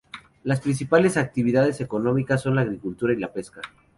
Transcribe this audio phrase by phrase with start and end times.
[0.43, 3.61] Las principales actividades económicas son la agricultura y la pesca.